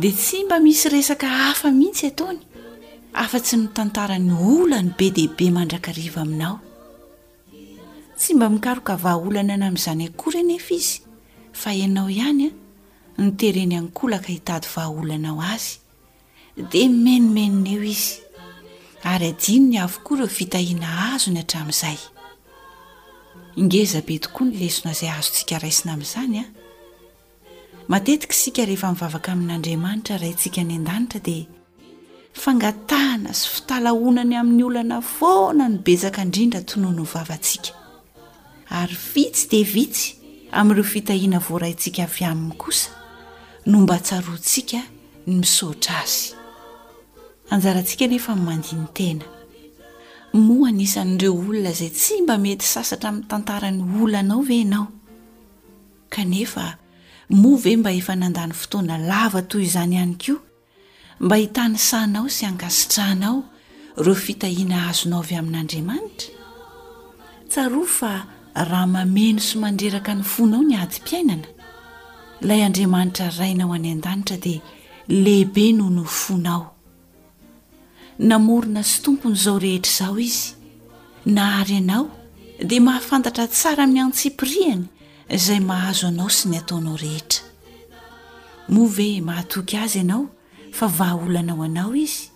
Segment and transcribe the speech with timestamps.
[0.00, 2.40] dia tsy mba misy resaka hafa mihitsy ataony
[3.22, 6.56] afa-tsy mitantara ny olany be dihaibe mandrakariva aminao
[8.18, 10.98] tsy mba mikaroka vahaolana ny amin'izany ankory en efa izy
[11.60, 15.72] fa ianao ihany a nytereny ankolaka hitady vahaolanao azy
[16.72, 18.14] dia menomenina eo izy
[19.12, 21.98] ary ajino ny avokoa reo vitahiana azony atramin'izay
[23.60, 26.44] ingezabe tokoa ny lesona izay azotsika raisina ami'izanya
[27.88, 31.44] matetika isika rehefa nivavaka amin'n'andriamanitra raintsika ny an-danitra dia
[32.32, 37.70] fangatahana sy fitalahonany amin'ny olana foana nobesaka indrindra tono ny vavantsika
[38.70, 40.06] ary vitsy de vitsy
[40.52, 42.90] amn'ireo fitahiana voaraintsika avy aminy kosa
[43.66, 44.78] no mba htsaontsika
[45.26, 45.98] ny misotra
[47.52, 54.86] azynefe ohan'eo olona zay tsy mba mety sasatra mi'ny tantara ny olanao ve ianao
[56.08, 56.83] kanefa
[57.34, 60.34] moave mba efa nandany fotoana lava toy izany ihany ko
[61.24, 63.36] mba hitany sahnao sy ankasitrahanao
[64.04, 66.34] reo fitahiana azonao avy amin'andriamanitra
[67.52, 68.12] tsaroa fa
[68.70, 71.46] raha mameno so mandreraka nyfonao ny adym-piainana
[72.42, 74.60] ilay andriamanitra rainao any an-danitra dia
[75.24, 76.62] lehibe noho nofonao
[78.30, 80.44] namorina sy tompony izao rehetra izao izy
[81.36, 82.04] nahary anao
[82.68, 84.84] dia mahafantatra tsara amin'ny antsipiriany
[85.28, 87.42] izay mahazo anao sy ny ataonao rehetra
[88.68, 90.28] moa ve mahatoky azy ianao
[90.72, 92.28] fa vaaolanao anao izy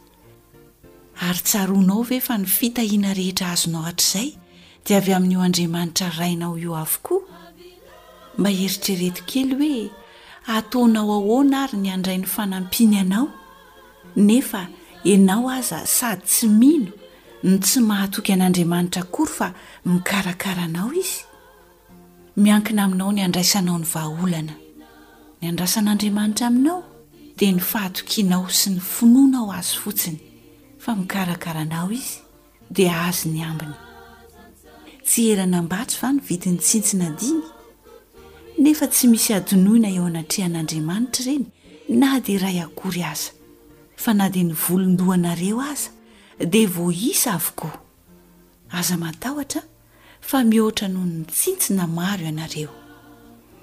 [1.20, 4.30] ary tsaroanao ve fa ny fitahina rehetra azonao hatr'izay
[4.86, 7.28] di avy amin'n'io andriamanitra rainao io avokoa
[8.38, 9.90] mba heritrereto kely hoe
[10.56, 13.28] ataonao ahoana ary ny andray 'ny fanampiny anao
[14.16, 14.62] nefa
[15.04, 16.90] anao aza sady tsy mino
[17.42, 19.46] no tsy mahatoky an'andriamanitra kory fa
[19.84, 21.27] mikarakara anao izy
[22.38, 24.52] miankina aminao ny andraisanao ny vahaolana
[25.42, 26.82] ny andraisan'andriamanitra aminao
[27.38, 30.18] dia ny fahatokinao sy ny finoana aho azy fotsiny
[30.84, 32.14] fa mikarakaranao izy
[32.70, 33.74] dia azy ny ambiny
[35.06, 37.42] tsy eranambatsy fa ny vidin'ny tsintsina diny
[38.62, 41.46] nefa tsy misy adinoina eo anatrehan'andriamanitra ireny
[42.00, 43.30] na dia ray akory aza
[43.96, 45.90] fa na dia nyvolondohanareo aza
[46.52, 47.76] dia voahisa avokoa
[48.70, 49.62] aza matahotra
[50.30, 52.68] fa mihoatra noho ny tsintsina maro ianareo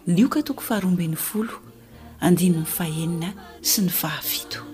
[0.09, 1.53] nioka toko faharombin'ny folo
[2.25, 3.29] andiny ny fahenina
[3.61, 4.65] sy ny fahafiton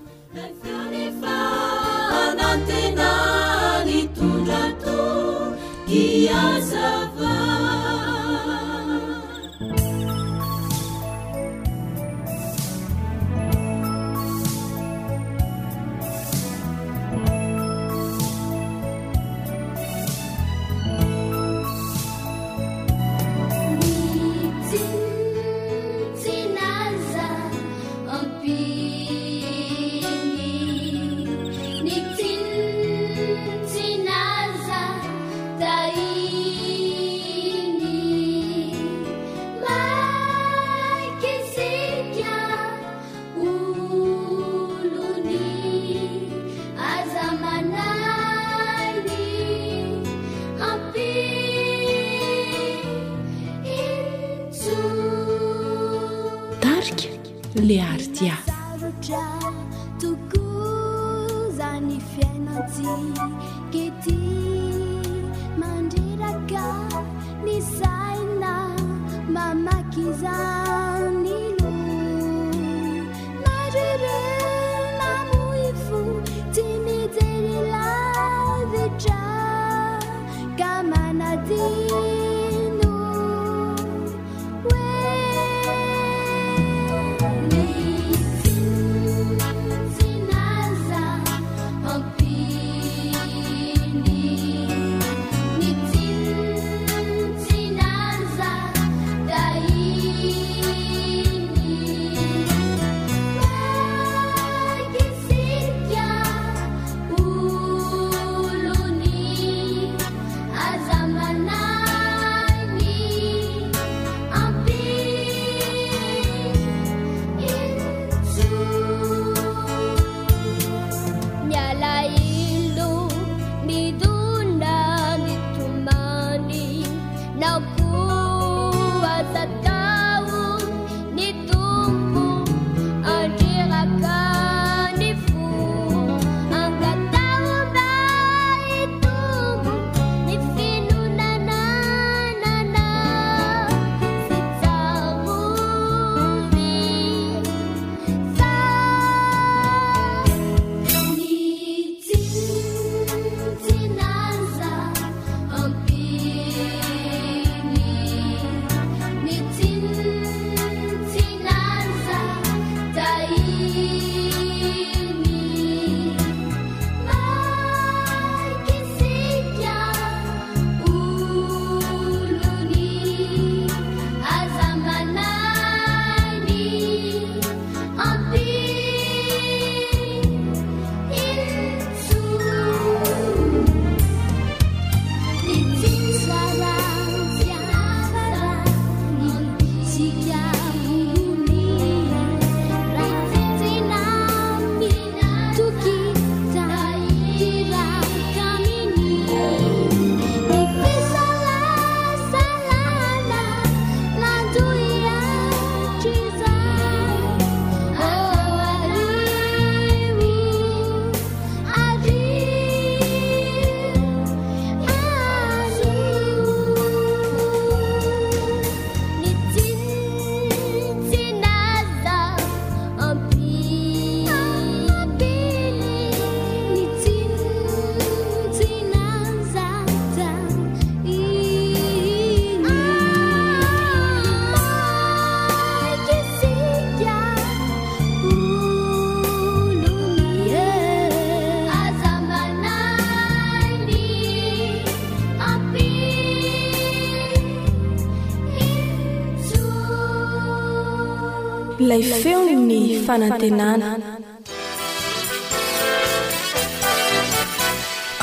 [251.87, 253.89] lay feonny fanatenana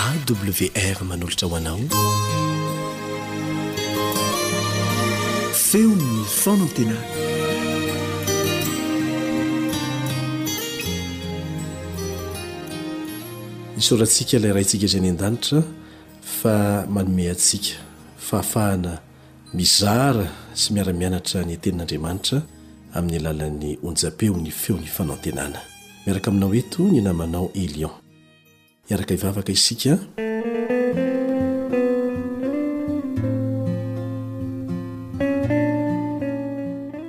[0.09, 1.81] awr manolotra hoanao
[5.69, 7.01] feonny fanantenana
[13.77, 15.61] nisorantsika ilay raintsika izay ny an-danitra
[16.43, 16.55] fa
[16.95, 17.75] manome atsika
[18.29, 18.93] fahafahana
[19.59, 20.27] mizara
[20.61, 22.39] sy miara-mianatra ny tenin'andriamanitra
[22.97, 25.61] amin'ny alalan'ny onjapeo ny feony fanatenana
[26.07, 27.93] miaraka aminao ento ny namanao elion
[28.91, 29.93] iaraka ivavaka isika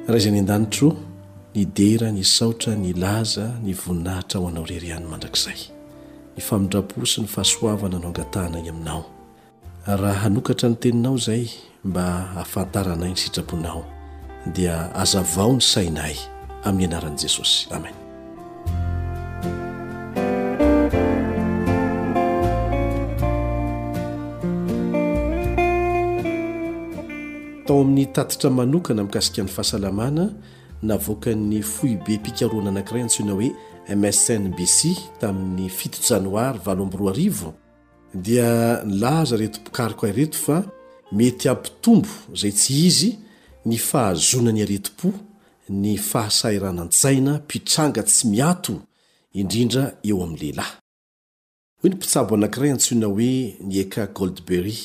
[0.08, 0.90] raha izayny an-danitro
[1.56, 5.62] ni dera ny saotra ny laza ny voninahitra ho anao rerihany mandrakzay
[6.36, 9.02] ny famindrapo sy ny fahasoavana no angatahana y aminao
[10.02, 11.44] raha hanokatra ny teninao zay
[11.88, 12.06] mba
[12.36, 13.99] hafantarana ny sitraponao
[14.50, 16.16] dia aza vao ny sainay
[16.64, 17.94] amin'ny anaran'i jesosy amen
[27.68, 30.26] tao amin'ny tatitra manokana mikasikan'ny fahasalamana
[30.90, 33.50] navoakany foibe pikaroana anakiray antsiona hoe
[34.04, 34.80] msnbc
[35.20, 37.54] tamin'ny fito janoary vabrrivo
[38.14, 40.64] dia nylaza reto mpokariko ai reto fa
[41.12, 43.20] mety ampitombo zay tsy izy
[43.68, 45.12] ny fahazona ny aretom-po
[45.70, 48.80] ny fahasairanan-tsaina mpitranga tsy miato
[49.36, 50.76] indrindra eo ami' leilahy
[51.82, 54.78] hoe ny mpitsabo anankiray antsiona hoe ny eka goldbery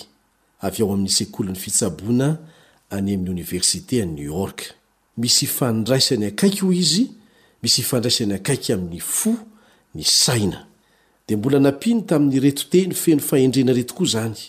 [0.60, 2.38] avy ao amin'ny sekolin'ny fitsabona
[2.90, 4.74] any amin'ny oniversité an new york
[5.16, 7.10] misy ifandraisany akaiky o izy
[7.62, 9.34] misy ifandraisany akaiky amin'ny fo
[9.94, 10.66] ny saina
[11.28, 14.40] dea mbola nampiny tamin'ny retoteny feno faendrena reto ko zany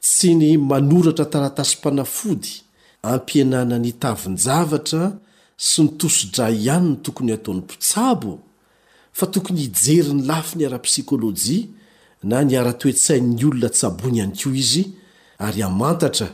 [0.00, 2.63] tsy ny manoratra taratasy m-panafody
[3.12, 5.04] ampianana ny tavinjavatra
[5.66, 8.32] sy nitoso-dra ihanyny tokony ataon'ny mpitsabo
[9.18, 11.64] fa tokony hijeriny lafy ny ara-psikôlôjia
[12.30, 14.84] na niara-toesain''ny olona tsabony ihany ko izy
[15.46, 16.28] ary amantatra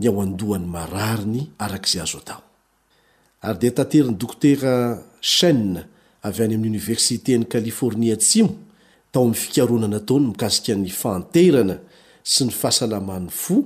[0.00, 2.42] ny ao andohany marariny arak'izay azo atao
[3.46, 4.74] ary dia tanterin'ny dokotera
[5.34, 5.80] chane
[6.26, 8.52] avy any amin'ny oniversité an'y kalifornia tsimo
[9.10, 11.76] tao aminny fikarona anataony mikasika ny fanterana
[12.32, 13.56] sy ny fahasalamany fo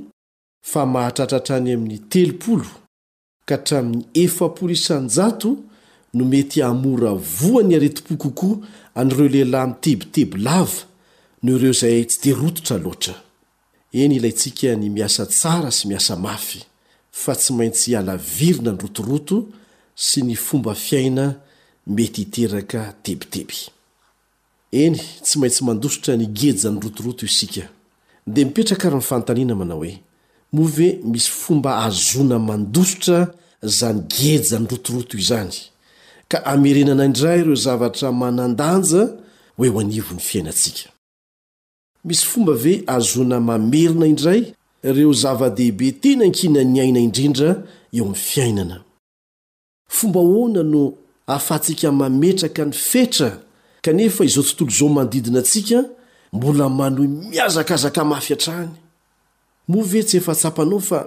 [0.70, 2.64] fa mahatratratrany amin'ny teo0
[3.46, 4.02] ka trami'ny
[6.14, 8.58] no mety amora voany aretipo kokoa
[8.94, 10.82] anreo lelahy mtebiteby lava
[11.42, 13.14] noho ireo izay tsy de rototra loatra
[13.92, 16.64] eny ilantsika ny miasa tsara sy miasa mafy
[17.12, 19.46] fa tsy maintsy halavirina ny rotoroto
[19.94, 21.34] sy ny fomba fiaina
[21.86, 23.56] mety hiteraka tebiteby
[24.72, 27.68] eny tsy maintsy mandositra nigeja ny rotoroto isika
[28.26, 30.02] da mipetraka raha nyfantanina manao e
[30.56, 33.18] mo ve misy fomba azona mandosotra
[33.78, 35.52] zany gejany rotoroto izany
[36.30, 39.02] ka amerenana indray ro zavatra manandanja
[39.58, 39.96] nony
[40.28, 40.88] fiainatsika
[42.08, 44.40] misy fomba ve ahazona mamerina indray
[44.96, 47.50] reo zava-dehibe teny ankina ny aina indrindra
[47.98, 48.76] eo m fiainana
[49.96, 50.82] fomba hoana no
[51.26, 53.28] hafaantsika mametraka ny fetra
[53.84, 55.78] kanefa izao tontolo zao mandidinatsika
[56.32, 58.72] mbola manohy miazakzaka mafy atrany
[59.70, 61.00] mo ve tsy efatsapanao fa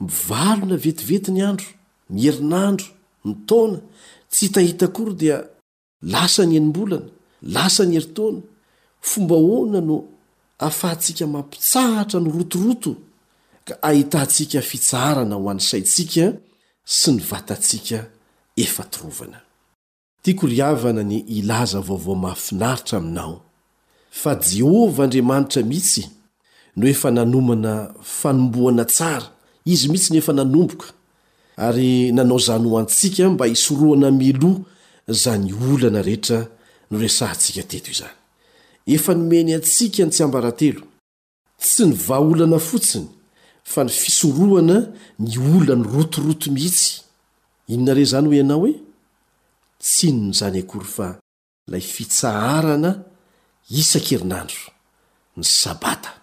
[0.00, 1.68] mivalona vetivety ny andro
[2.16, 2.86] mierinandro
[3.24, 3.78] nitaoona
[4.32, 5.36] tsy hitahita kory dia
[6.14, 7.10] lasa ny animbolana
[7.54, 8.40] lasa ny eritaona
[9.10, 9.96] fomba ona no
[10.62, 12.92] hahafahantsika mampitsahatra ny rotoroto
[13.66, 16.24] ka ahitantsika fitsarana ho any saintsika
[16.98, 17.98] sy ny vatantsika
[18.64, 19.46] efatorovanal
[26.76, 29.28] no efa nanomana fanomboana tsara
[29.64, 30.86] izy mihitsy ny efa nanomboka
[31.56, 34.52] ary nanao zany ho antsika mba hisoroana milo
[35.08, 36.38] zao ny olana rehetra
[36.90, 38.16] noresahntsika teto izany
[38.86, 40.82] efa nomeny antsika ny tsy ambaratelo
[41.60, 43.08] tsy ny vaolana fotsiny
[43.64, 44.76] fa ny fisoroana
[45.18, 47.04] ny olany rotoroto mihitsy
[47.68, 48.72] inonare izany hoe iana hoe
[49.78, 51.06] tsy ny nyzany akory fa
[51.70, 52.90] lay fitsaharana
[53.70, 54.64] isan-kerinandro
[55.36, 56.21] ny sabata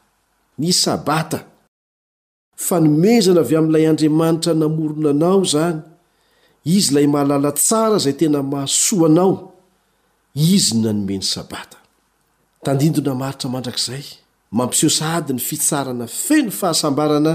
[0.68, 5.80] sfa nomezana avy amilay andriamanitra namoronanao zany
[6.76, 9.34] izy lay mahalala tsara zay tena mahasoanao
[10.56, 11.78] izy nanomeny sabata
[12.64, 14.04] tandindona maritra mandrakizay
[14.58, 17.34] mampiseho saady ny fitsarana feno fahasambarana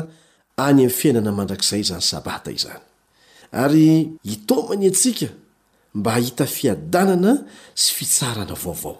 [0.66, 2.81] any ami fiainana mandrakizay zany sabata izany
[3.62, 3.87] ary
[4.35, 5.26] itomany antsika
[5.97, 7.31] mba hahita fiadanana
[7.81, 8.97] sy fitsarana vaovao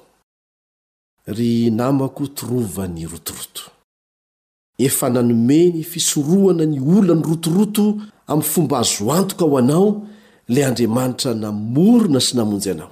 [4.79, 10.07] efnanomeny fisoroana ny oonany rotoroto am fomba hazoantoka ao anao
[10.49, 12.91] le andriamanitra namorona sy namonjy anao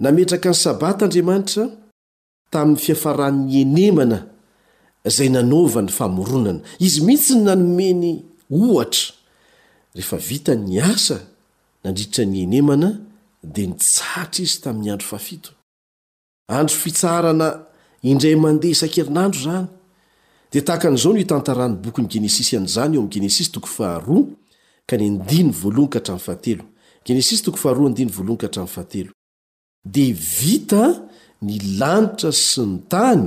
[0.00, 1.64] nametraka ny sabata andriamanitra
[2.50, 4.18] tamin'ny fiafarahn'ny enemana
[5.04, 9.12] zay nanova ny famoronana izy mitsy ny nanomeny ohatra
[9.94, 11.20] rehefa vita ny asa
[11.84, 12.88] nandriritra ny enemana
[13.44, 15.52] dia nitsatra izy tamin'ny andro faa
[16.48, 17.48] andro fitsarana
[18.02, 19.68] indray mandeha isankerinandro zany
[20.52, 23.08] da tahakanizao no hitantarahany bokyny genesisyanzany eoamy
[27.04, 27.42] genesis
[29.86, 30.84] de vita
[31.48, 33.26] nilanitra sy ny tany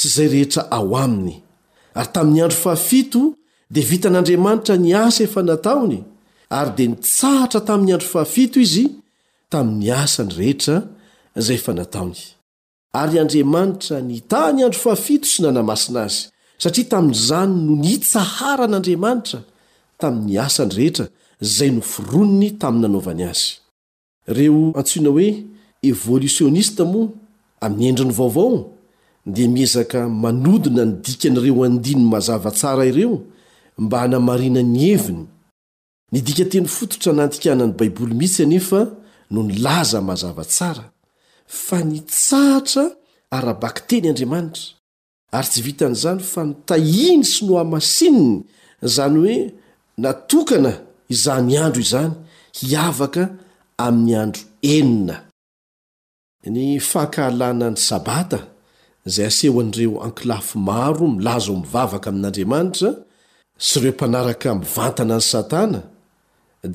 [0.00, 1.36] sy zay rehetra ao aminy
[1.98, 3.14] ary tamin'ny andro fahaft
[3.74, 5.98] de vita n'andriamanitra niasa efa nataony
[6.58, 8.84] ary dia nitsahatra taminy andro fahaft izy
[9.52, 10.76] tami'ny asa ny rehetra
[11.46, 12.18] zay efa nataony
[13.02, 16.30] ary andriamanitra nitany andro fahafito sy nanamasina azy
[16.62, 19.38] satria taminzany no niitsaharan'andriamanitra
[20.00, 21.04] taminy asanyrehetra
[21.56, 23.44] zay noforonony tamiy nanaovany azy
[24.32, 25.28] ireo antsoina oe
[25.92, 27.00] evolisionista mo
[27.64, 28.56] aminy endriny vaovao
[29.34, 33.14] di miezaka manodona nidikanyireo in mazava tsara ireo
[33.84, 35.22] mba hanamarina ny heviny
[36.12, 38.80] nidika teny fototra nantikanany baiboly mitsy anefa
[39.34, 40.84] nonilaza mazava tsara
[41.66, 42.84] fa nitsahatra
[43.36, 44.64] arabakteny andriamanitra
[45.36, 48.36] ary tsy vitan'izany fa nitahiny sy noamasininy
[48.94, 49.38] zany hoe
[50.02, 50.72] natokana
[51.14, 52.14] izany andro izany
[52.58, 53.22] hiavaka
[53.86, 54.40] amin'ny andro
[54.76, 55.16] enina
[56.54, 58.38] ny fahakahalana ny sabata
[59.08, 62.90] izay asehoan'ireo anklafy maro milaza ao mivavaka amin'andriamanitra
[63.66, 65.80] sy ireo mpanaraka mivantana ny satana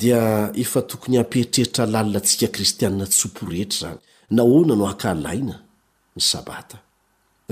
[0.02, 0.22] dia
[0.64, 4.00] efa tokony ampeitreritra lalina antsika kristianina tsompo rehetra zany
[4.38, 5.56] nahoana no akahlaina
[6.18, 6.78] ny sabata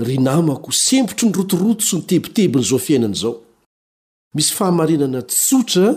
[0.00, 3.34] ry namako sembotro ny rotoroto sy nytebitebiny zao fiainana izao
[4.34, 5.88] misy fahamarinana tsotra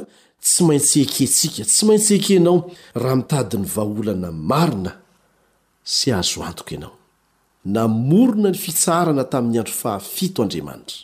[0.44, 2.58] tsy maintsy ekentsika tsy maintsy ekenao
[3.01, 4.92] raha mitadin'ny vaaholana marina
[5.96, 6.94] sy azo atoko ianao
[7.75, 11.00] namorona ny fitsarana tamin'ny andro fahafito andriamanitra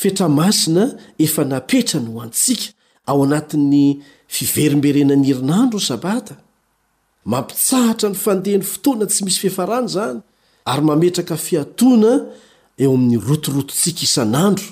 [0.00, 0.84] fetramasina
[1.24, 2.66] efa napetra ny ho antsika
[3.10, 3.84] ao anatin'ny
[4.36, 6.34] fiverimberena ny hirinandro ny sabata
[7.32, 10.20] mampitsahatra ny fandehany fotoana tsy misy fehfarana zany
[10.70, 12.12] ary mametraka fiatoana
[12.78, 14.68] eo amin'ny rotorototsika isan'andro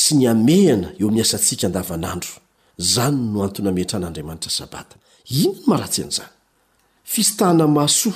[0.00, 2.32] sy ny amehana eo amin'ny asantsika andavanandro
[2.78, 4.94] zany no antony hametran'andriamanitra sabata
[5.40, 6.28] iona no maratsy an'zay
[7.12, 8.10] fistahana maso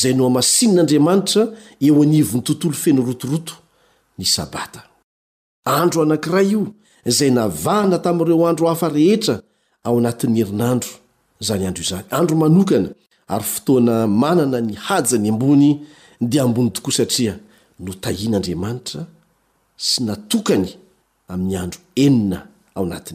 [0.00, 1.42] zay no hamasinin'andriamanitra
[1.86, 3.54] eo anivo ny tontolo feno rotoroto
[4.18, 4.80] ny sabata
[5.64, 6.60] andro anankiray io
[7.16, 9.34] zay navahana tami'ireo andro hafa rehetra
[9.86, 10.90] ao anatin'ny herinandro
[11.46, 12.88] zany andro iozany andro manokana
[13.28, 15.70] ary fotoana manana ny haja ny ambony
[16.20, 17.38] di ambony tokoa satria
[17.78, 19.04] no tahin'andriamanitra
[19.76, 20.68] sy natokany
[21.28, 23.14] ami'ny andro enina aaty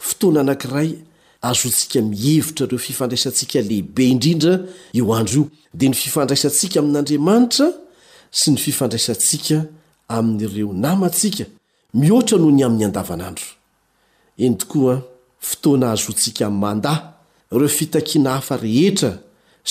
[0.00, 0.90] fotoana anankiray
[1.42, 4.58] azontsika mihevitra reo fifandraisantsika lehibe indrindra
[4.92, 7.66] io andro io di ny fifandraisantsika amin'andriamanitra
[8.30, 9.66] sy ny fifandraisantsika
[10.08, 11.44] amin'ireo namantsika
[11.94, 13.56] mihoatra noho ny amin'ny andavanandroz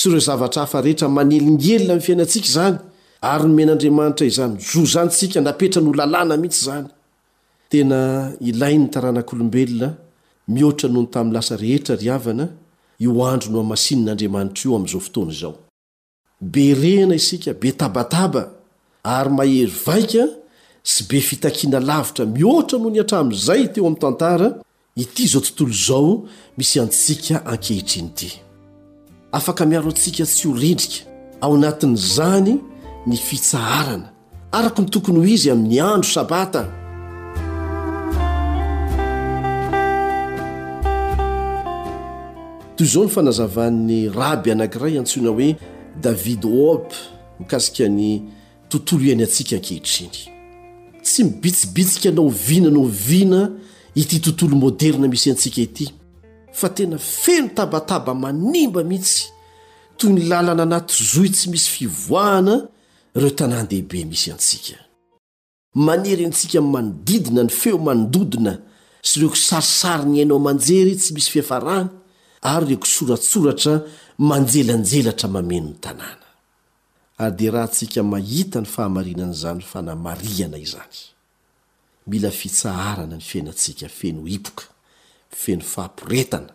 [0.00, 2.76] sy ireo zavatra hafa rehetra manelinelina am'ny fiainantsika izany
[3.32, 6.86] ary nomen'andriamanitra i zany zo zanynsika napetra no lalàna mihitsy zany
[7.70, 7.98] tena
[8.50, 9.88] ilai ny taranak'olombelona
[10.54, 12.46] mihoatra nony tamin'nylasa rehetra ry havana
[13.04, 15.54] io andro no amasinin'andriamanitra io am'izao fotoany zao
[16.52, 18.42] berena isika be tabataba
[19.16, 20.24] ary mahery vaika
[20.92, 24.48] sy be fitakiana lavitra mihoatra noho ny atrami'izay teo ami'ny tantara
[25.02, 26.10] ity zao tontolo zao
[26.58, 28.30] misy antsika ankehitriny ity
[29.32, 31.06] afaka miaro antsika tsy horendrika
[31.40, 32.58] ao natin'zany
[33.06, 34.10] ny fitsaharana
[34.52, 36.66] arako ny tokony ho izy amin'ny andro sabata
[42.76, 45.54] toy zao ny fanazavan'ny rahaby anankiray antsona hoe
[46.02, 46.90] david op
[47.40, 48.20] mikasika ny
[48.68, 50.26] tontolo iainy antsika ankehitriny
[51.02, 53.50] tsy mibitsibitsika nao viana nao viana
[53.94, 55.90] ity tontolo moderna misy antsika ity
[56.52, 59.28] fa tena feno tabataba manimba mihitsy
[59.98, 62.54] toy ny lalana anaty zoy tsy misy fivoahana
[63.16, 64.78] ireo tanàn-dehibe misy antsika
[65.74, 68.52] manerintsika manodidina ny feo manododina
[69.02, 71.88] sy reoko sarisary ny hainao manjery tsy misy fiefarahny
[72.42, 73.74] ary reo ko soratsoratra
[74.28, 76.26] manjelanjelatra mameno ny tanàna
[77.22, 80.98] ary dia raha ntsika mahita ny fahamarinana izany fa namariana izany
[82.06, 84.64] mila fitsaharana ny fiainatsika feno hipoka
[85.30, 86.52] feno fampiretana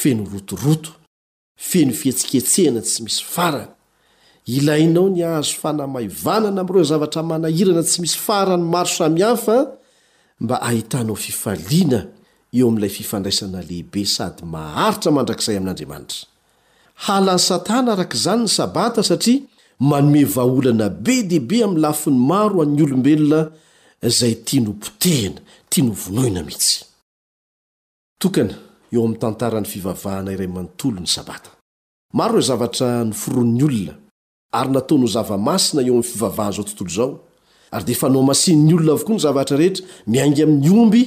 [0.00, 0.90] feno rotoroto
[1.70, 3.72] feny fihetsiketsehana tsy misy farana
[4.56, 9.56] ilainao ny ahazo fanamaivanana am'ireo zavatra manahirana tsy misy farany maro samihafa
[10.42, 12.00] mba ahitanao fifaliana
[12.56, 16.22] eo amin'ilay fifandraisana lehibe sady maharitra mandrakizay amin'andriamanitra
[17.04, 19.40] halan'ny satana arak' izany ny sabata satria
[19.90, 23.40] manome vaaolana be dihibe amin'ny lafiny maro an'ny olombelona
[24.08, 26.76] izay tia no mpotehana tia no vonoina mihitsy
[28.18, 28.54] tokeomy
[29.18, 31.50] tantarany fivavahanairmtolony sbata
[32.14, 33.94] maro iro zavatra nyforonny olona
[34.52, 37.10] ary nataony ho zavamasina eo ami fivavahany izao tontolo zao
[37.74, 41.02] ary dia efa hanao masininy olona avokoa ny zavatra rehetra miangy ami'ny omby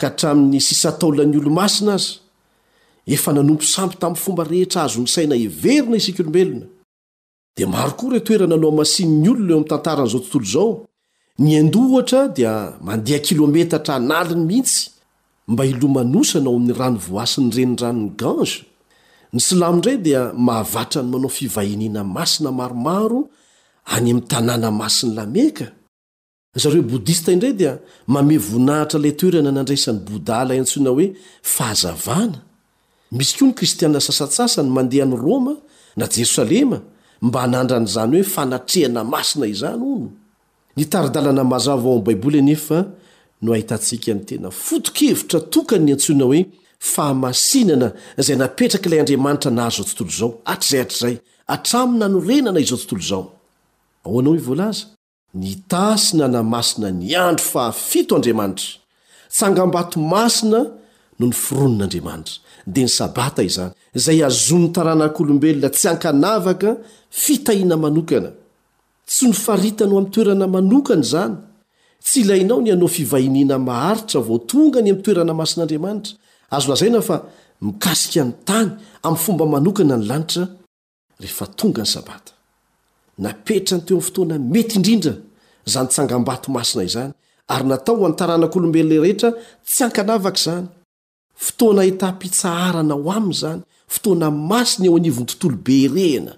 [0.00, 2.10] ka htramin'ny sisa taolany olo masina azy
[3.16, 6.66] efa nanompo sampy tamiy fomba rehetra azo nisaina everina isika olombelona
[7.56, 10.70] dia maro ko ryo toerana anao masininy olona eo amy tantarany izao tontolo zao
[11.42, 12.52] ny andoha ohatra dia
[12.86, 14.93] mandeha kilometa tra hanaliny mihitsy
[15.48, 18.54] mba ilomanosana ao aminy rano voasiny renidranony gange
[19.34, 23.20] nisolamo ndray dia mahavatrany manao fivahiniana masina maromaro
[23.94, 25.66] any am tanàna masiny lameka
[26.62, 27.72] zareo bodista indray dia
[28.12, 31.06] mame vonahitra lay toerana nandraisany bodalay antsoina hoe
[31.54, 32.38] fahazavana
[33.16, 35.54] misy ko ny kristiaina sasatsasany mandehany roma
[35.98, 36.78] na jerosalema
[37.22, 39.84] mba hanandrany zany hoe fanatrehana masina izany
[41.38, 42.28] onoazao baibo
[43.42, 46.42] no ahitantsika ny tena fotokevitra tokany ny antsoona hoe
[46.92, 47.88] fahamasinana
[48.20, 51.14] izay napetraka ilay andriamanitra na hazao tontolo izao atr'zay atr'zay
[51.54, 53.22] atraminy nanorenana izao tontolo izao
[54.06, 54.84] aoanao hoi volaza
[55.40, 58.68] ni tasy na namasina ny andro fahafito andriamanitra
[59.36, 60.58] tsangambato masina
[61.18, 62.36] no ny fironon'andriamanitra
[62.74, 66.70] dia ny sabata izany izay azon'ny-taranak'olombelona tsy hankanavaka
[67.22, 68.30] fitahiana manokana
[69.10, 71.36] tsy nofaritana oami'ny toerana manokana zany
[72.06, 76.12] tsy ilainao ny anao fivahiniana maharitra vao tonga ny ami'toerana masin'andriamanitra
[76.56, 77.16] azo lazaina fa
[77.66, 78.68] mikasika ny tany
[79.06, 80.42] amin'ny fomba manokana ny lanitra
[81.22, 82.32] rehefa tonga ny sabata
[83.24, 85.14] napetra ny teo miy fotoana mety indrindra
[85.72, 87.12] zany tsangam-bato masina izany
[87.54, 89.28] ary natao ho antaranak'olombelona rehetra
[89.70, 90.66] tsy ankanavaka izany
[91.46, 93.60] fotoana etapitsaharana ho aminy zany
[93.94, 96.32] fotoana masiny eo anivony tontoloberehna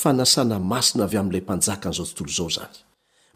[0.00, 2.78] fa nasana masina avy amin'ilay mpanjaka n'izao tontolo zao zany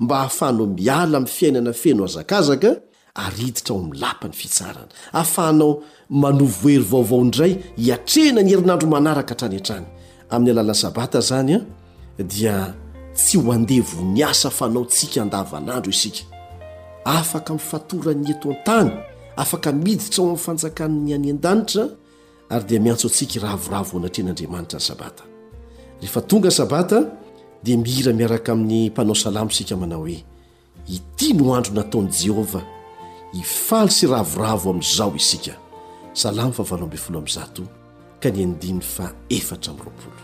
[0.01, 2.71] mba hahafahanao miala ami'ny fiainana feno azakazaka
[3.15, 9.87] ariditra ao ami'ny lampany fitsarana ahafahanao manovohery vaovao indray hiatrehna ny herinandro manaraka htrany antrany
[10.31, 11.53] amin'ny alala sabata zany
[12.21, 12.75] a dia
[13.15, 16.25] tsy hoandevo ni asa fanaontsika andavanandro isika
[17.05, 18.91] afaka miifatorany eto an-tany
[19.37, 21.89] afaka miditra ao amn'ny fanjakanny any an-danitra
[22.51, 25.23] ary dia miantso antsika iravoravo o anatrean'andriamanitra ny sabata
[26.03, 26.99] efatongasabata
[27.65, 30.19] dia mihira miaraka amin'ny mpanao salamo isika manao hoe
[30.97, 32.65] ity no andro nataony jehovah
[33.35, 35.55] hifaly sy ravoravo amiizao isika
[36.13, 37.63] salamo fa valo ambyy folo amy zato
[38.21, 39.07] ka ny andiny fa
[39.39, 40.24] efatra am roapolo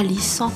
[0.00, 0.52] الص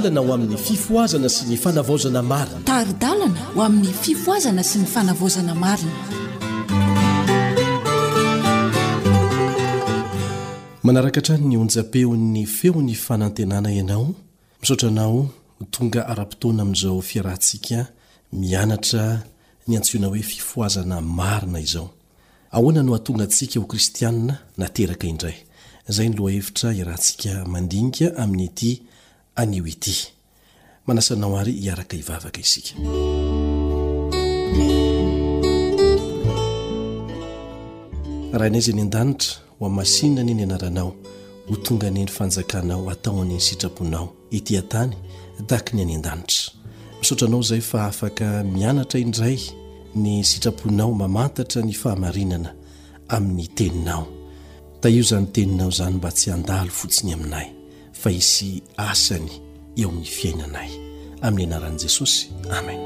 [0.00, 0.18] n
[11.56, 14.14] onja-peony feony fanantenana ianao
[14.60, 15.28] misaotra anao
[15.70, 17.86] tonga ara-potona amin'izao fiarahntsika
[18.32, 19.22] mianatra
[19.66, 21.90] niantsiona hoe fifoazana marina izao
[22.50, 25.36] ahoana no hatoana antsika ho kristianna nateraka indray
[25.88, 28.82] zay noloa hevitra irahantsika mandinika amin'ny ity
[29.36, 30.06] anio ity
[30.86, 32.74] manasanao ary hiaraka hivavaka isika
[38.32, 40.90] rahainaizy any an-danitra ho a mashinona aniy ny anaranao
[41.48, 44.92] ho tonga aniy ny fanjakanao atao anyany sitraponao ityan-tany
[45.48, 46.42] da kany any an-danitra
[47.00, 49.38] misaotra anao izay fa afaka mianatra indray
[50.02, 52.50] ny sitraponao mamantatra ny fahamarinana
[53.14, 54.04] amin'ny teninao
[54.80, 57.46] ta io zany teninao izany mba tsy andalo fotsiny aminay
[58.02, 58.52] fa isy
[58.90, 59.28] asany
[59.82, 60.70] eo amin'ny fiainanay
[61.26, 62.20] amin'ny anaran'i jesosy
[62.58, 62.80] amen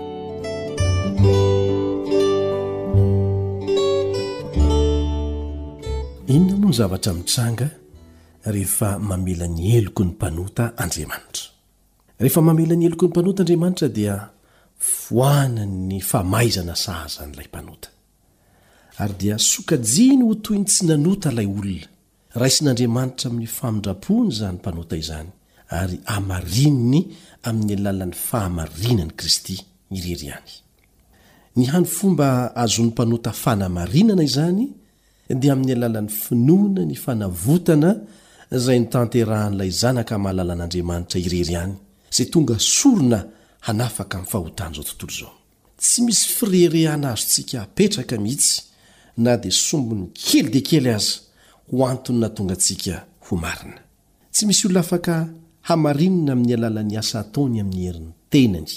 [6.34, 7.68] inona moa ny zavatra mitranga
[8.54, 11.44] rehefa mamelany eloko ny mpanota andriamanitra
[12.22, 14.14] rehefa mamela ny eloko ny mpanota andriamanitra dia
[14.94, 17.88] foanany ny famaizana saaza n'ilay mpanota
[19.00, 21.95] ary dia sokajiny ho toy ny tsy nanota ilay olona
[22.42, 25.28] raisin'andriamanitra amin'ny famindrapony izany mpanota izany
[25.68, 27.02] ary amarininy
[27.48, 29.56] amin'ny alalan'ny fahamarinani kristy
[29.90, 30.54] irery any
[31.56, 34.68] ny hany fomba azon'ny mpanota fanamarinana izany
[35.40, 37.90] dia amin'ny alalan'ny finoana ny fanavotana
[38.56, 41.74] izay nitanterahan'ilay zanaka mahalala n'andriamanitra irery any
[42.16, 43.20] zay tonga sorona
[43.66, 45.34] hanafaka min'ny fahotanyizao tontolo izao
[45.80, 48.54] tsy misy firerehana azo ntsika apetraka mihitsy
[49.24, 51.24] na dia sombony kely di kely aza
[54.30, 55.28] tsy misy oloo afaka
[55.62, 58.70] hamarinina amin'ny alalan'ny asa ataony amin'ny herin'ny tenany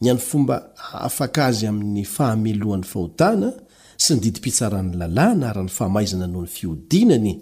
[0.00, 3.48] ny any fomba afaka azy amin'ny fahamelohan'ny fahotana
[4.02, 7.32] sy ny didi-pitsarahan'ny lalàna arya ny fahmaizana ano ny fiodinany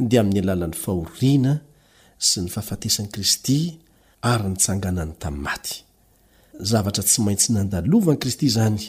[0.00, 1.52] dia amin'ny alalan'ny fahoriana
[2.28, 3.78] sy ny fahafatesani kristy
[4.22, 5.76] ary nitsanganany tami'ny maty
[6.70, 8.82] zavatra tsy maintsy nandalovani kristy izany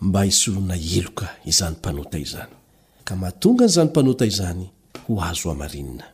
[0.00, 2.52] mba hisolona eloka izany mpanota izany
[3.04, 4.70] ka matonganyzanypanota izany
[5.06, 6.04] ho azo hamarinina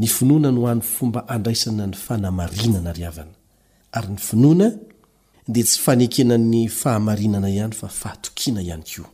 [0.00, 3.34] ny finoana no hoany fomba andraisana ny fanamarinana ry havana
[3.96, 4.68] ary ny finoana
[5.54, 9.08] dia tsy fanekenany fahamarinana ihany fa fahatokiana ihany koa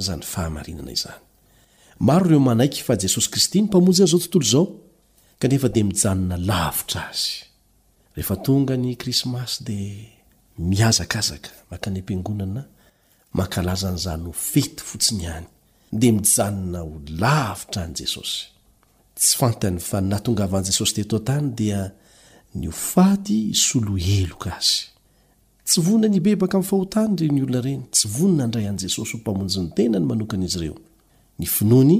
[0.00, 1.20] izany fahamarinana izany
[2.08, 4.66] maro ireo manaiky fa jesosy kristy ny mpamonjyana izao tontolo izao
[5.40, 7.28] kanefa dia mijanona lavitra azy
[8.16, 10.08] rehefa tonga ny krismasy dia
[10.70, 12.62] miazakazaka manka ny am-piangonana
[13.36, 15.46] mankalaza n'izany ho feto fotsiny ihany
[16.00, 18.40] dia mijanona ho lavitra any jesosy
[19.22, 21.82] tsy fantany fa ynatongava an'i jesosy detoa-tany dia
[22.58, 24.90] ny ofady solo heloka azy
[25.66, 29.12] tsy vonina ny bebaka amin'ny fahotany ri ny olona ireny tsy vonana andray an'i jesosy
[29.14, 30.76] ho mpamonjy ny tena ny manokana izy ireo
[31.38, 31.96] ny finoany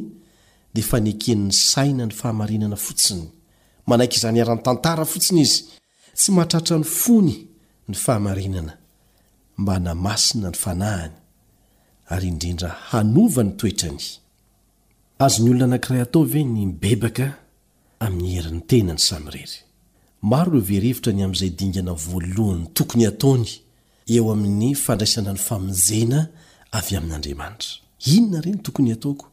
[0.75, 3.27] dia efa nyekenyn'ny saina ny fahamarinana fotsiny
[3.87, 5.59] manaiky izany aran'ny tantara fotsiny izy
[6.19, 7.35] tsy mahatratra ny fony
[7.89, 8.73] ny fahamarinana
[9.63, 11.15] mba namasina ny fanahiny
[12.11, 14.22] ary indrindra hanova ny toetrany
[15.25, 17.27] azony olona anankiray atao ve ny bebaka
[18.07, 19.55] amin'ny heriny tenany samyrery
[20.31, 23.47] maro lo verhevitra ny am'izay dingana voalohany tokony ataony
[24.17, 26.21] eo amin'ny fandraisana ny famonjena
[26.79, 27.71] avy amin'andriamanitra
[28.15, 29.25] inona reny tokony ataoko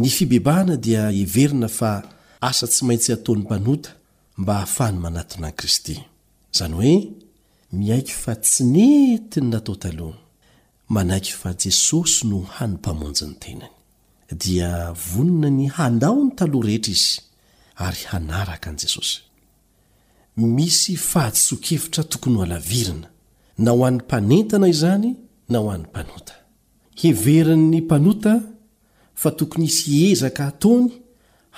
[0.00, 1.90] ny fibebahana dia hiverina fa
[2.48, 3.90] asa tsy maintsy hataon'ny mpanota
[4.40, 5.94] mba hahafahany manatona any kristy
[6.54, 6.94] izany hoe
[7.80, 10.22] miaiky fa tsy neti ny natao talohana
[10.94, 13.76] manaiky fa jesosy no hano mpamonjy ny tenany
[14.34, 17.20] dia vonina ny hanao ny taloha rehetra izy
[17.76, 19.22] ary hanaraka an'i jesosy
[20.36, 23.06] misy fahatisokevitra tokony ho alavirana
[23.58, 25.16] na o an'ny mpanentana izany
[25.48, 26.34] na o an'ny mpanota
[27.02, 28.34] hiverin''ny mpanota
[29.14, 30.92] fa tokony isy ezaka ataony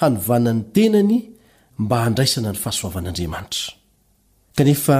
[0.00, 1.20] hanovanany tenany
[1.78, 3.72] mba handraisana ny fahasoavan'andriamanitra
[4.56, 4.98] kanefa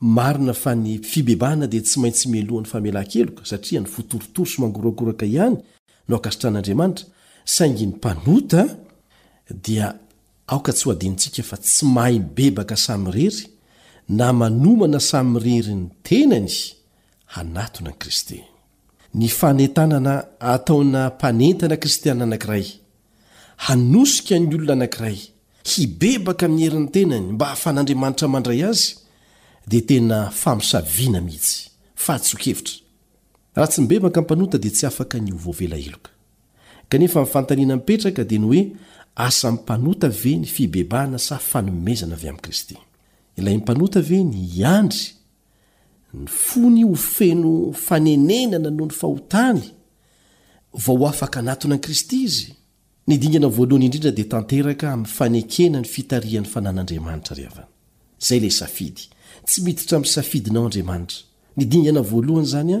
[0.00, 5.56] marina fa ny fibebana dia tsy maintsy melohan'ny famelankeloka satria ny fotorotoro so mangoragoraka ihany
[6.12, 7.04] aoakasitran'andriamanitra
[7.54, 8.62] saingy ny mpanota
[9.66, 9.88] dia
[10.52, 13.42] aoka tsy ho adintsika fa tsy mahay bebaka samy rery
[14.18, 16.54] na manomana samy rery ny tenany
[17.34, 18.38] hanatona an'i kriste
[19.18, 20.14] ny fanentanana
[20.54, 22.66] ataona mpanentana kristiana anankiray
[23.66, 25.18] hanosika ny olona anankiray
[25.70, 28.84] hibebaka miyherin'ny tenany mba hahafan'andriamanitra mandray azy
[29.70, 31.56] dia tena famisaviana mihitsy
[32.04, 32.74] fahatsokevitra
[33.54, 36.10] raha tsy nibebaka mpanota dia tsy afaka ny hovoavelaheloka
[36.88, 38.62] kanefa nifantaniana mipetraka dia ny hoe
[39.14, 42.76] asanmpanota ve ny fibebana sa fanomezana avy amin'i kristy
[43.36, 45.04] ilay mpanota ve ny iandry
[46.14, 49.62] ny fony hofeno fanenena na noho ny fahotany
[50.86, 52.54] vaoo afaka anatona an' kristy izy
[53.06, 57.68] nidingana voalohany indrindra dia tanteraka amin'ny fanekena ny fitarian'ny fanan'andriamanitra ryhavana
[58.22, 59.02] izay lay safidy
[59.44, 61.18] tsy mititra mi'nsafidinao andriamanitra
[61.56, 62.80] nidingana voalohany zany a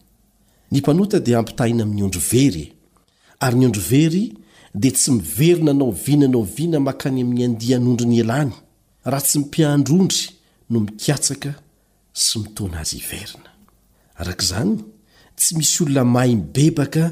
[0.71, 2.67] ny mpanota dia hampitahina amin'ny ondro very e
[3.39, 4.33] ary ny ondro very
[4.73, 8.51] dia tsy miverina nao vina nao viana mankany amin'ny andia nondry ny alany
[9.05, 10.21] raha tsy mipiandrondry
[10.69, 11.49] no mikatsaka
[12.23, 13.49] sy mitoana azy hiverina
[14.15, 14.73] araka izany
[15.37, 17.05] tsy misy olona mahymy bebaka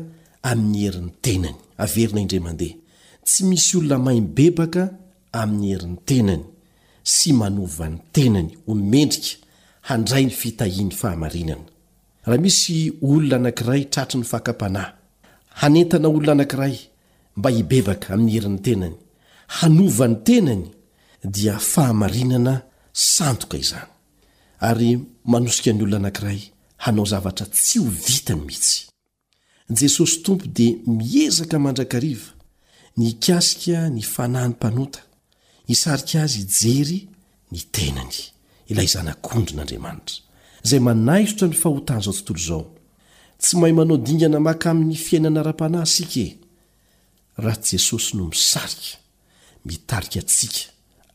[0.52, 2.76] amin'ny herin'ny tenany averina indra mandeha
[3.26, 4.84] tsy misy olona mahymy bebaka
[5.41, 6.43] amin'ny herin'ny tenany
[7.15, 9.36] sy manovan'ny tenany honomendrika
[9.89, 11.68] handray ny fitahian'ny fahamarinany
[12.30, 14.92] raha misy olona anankiray tratry ny fahakam-panahy
[15.60, 16.76] hanentana olona anankiray
[17.38, 18.96] mba hibebaka amin'ny herin'ny tenany
[19.58, 20.65] hanova n'ny tenany
[21.36, 22.54] dia fahamarinana
[23.15, 23.89] santoka izany
[24.70, 24.89] ary
[25.32, 26.39] manosika ny olona anankiray
[26.84, 28.78] hanao zavatra tsy ho vitany mihitsy
[29.80, 32.30] jesosy tompo dia miezaka mandrakariva
[33.00, 35.00] ny kasika ny fanahiny mpanota
[35.70, 37.00] hisarika azy ijery
[37.52, 38.15] ny tenany
[38.72, 40.29] ilay zanak'ondrin'andriamanitra
[40.65, 42.63] izay manahisotra ny fahotanaizao tontolo izao
[43.41, 46.26] tsy mahay manao dingana maka amin'ny fiainana ra-panahy sike
[47.43, 48.91] raha jesosy no misarika
[49.67, 50.62] mitarika atsika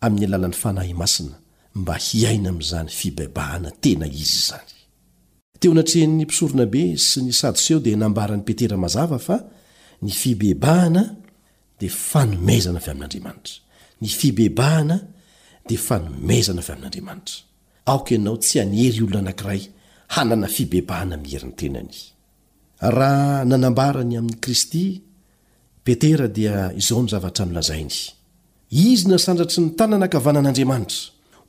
[0.05, 1.37] amin'ny alalan'ny fanahy masina
[1.79, 4.71] mba hiaina amin'izany fibebahana tena izy izany
[5.61, 9.37] teo anatrehn'ny mpisoronabe sy ny sadoseo dia nambaran'ny petera mazava fa
[10.05, 11.05] nibebahazay
[12.75, 14.97] n'adramanitrany fibebahana
[15.69, 17.54] dia fanomaizana avy amin'n'andriamanitra
[17.87, 19.61] aok ianao tsy haniery olonanankiray
[20.15, 21.95] hanana fibebahana mierinytenany
[22.97, 25.03] raha nanambarany amin'ny kristy
[25.85, 27.97] petera dia izao no zavatra nylazainy
[28.71, 31.01] izy nasandratry ny tananakavana an'andriamanitra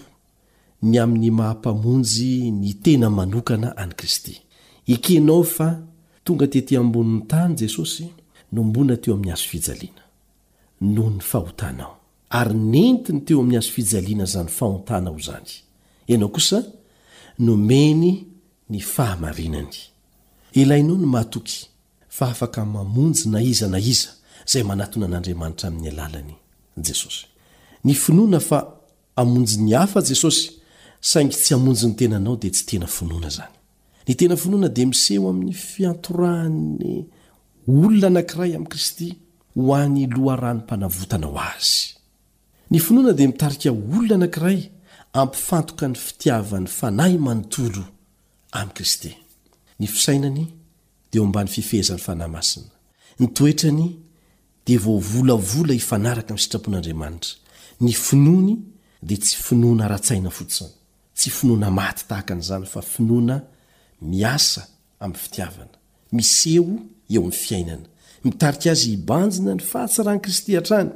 [0.88, 4.36] ny amin'ny mahampamonjy ny tena manokana any kristy
[4.88, 5.70] ekenao fa
[6.24, 8.06] tonga tetỳ ambonin'ny tany jesosy
[8.52, 10.02] nomboana teo amin'ny hazo fijaliana
[10.82, 11.94] noho ny fahotanao
[12.39, 15.52] ary nentiny teo amin'ny hazo fijaliana izany fahontanao izany
[16.08, 16.63] ianao kosa
[17.39, 18.12] nomeny
[18.70, 19.78] ny fahamarinany
[20.54, 21.71] ilainao ny mahatoky
[22.22, 24.10] f afaka mamonjy na iza na iza
[24.48, 26.34] izay manaton' an'andriamanitra amin'ny alalany
[26.88, 27.26] jesosy
[27.86, 28.60] ny finoana fa
[29.16, 30.44] amonjy ny hafa jesosy
[31.02, 33.56] saingy tsy hamonjy ny tenanao dia tsy tena finoana izany
[34.08, 36.94] ny tena finoana dia miseho amin'ny fiantoranny
[37.72, 39.08] olona anankiray amin'i kristy
[39.56, 41.80] ho any loharanompanavotanao azy
[42.72, 44.60] ny finoana dia mitarika olona anankiray
[45.22, 47.84] ampifantoka ny fitiavan'ny fanahy manontolo
[48.58, 49.12] amin'i kristy
[49.80, 50.46] ny fisainany
[51.14, 52.72] di o mbany fifehzan'ny fanahymasina
[53.20, 53.88] ny toetrany
[54.68, 57.36] dia vaoavolavola hifanaraka min'nysitrapon'andriamanitra
[57.86, 58.54] ny finoany
[59.08, 60.70] dia tsy finoana ratsaina fotiny
[61.18, 63.36] tsy finoana maty tahaka an'izany fa finoana
[64.14, 64.62] miasa
[65.04, 65.76] amin'ny fitiavana
[66.18, 66.66] miseo
[67.16, 67.88] eo amn'ny fiainana
[68.26, 70.92] mitarika azy hibanjina ny fahatsarani kristy hatrany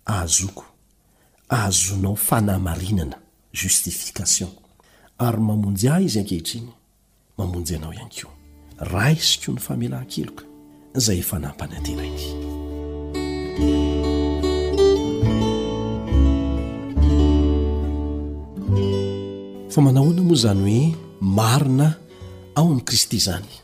[0.04, 0.64] ahazoko
[1.48, 3.16] ahazonao fanahmarinana
[3.52, 4.50] justifikation
[5.18, 6.68] ary mamonjy ah izy ankehitriny
[7.38, 8.34] mamonjy anao ihany keoa
[8.78, 10.44] ra isikoa ny famelahan-keloka
[10.96, 12.30] izay efa nampana tenraiky
[19.72, 21.88] fa manahoana moa zany hoe marina
[22.56, 23.63] ao n'ny kristy izany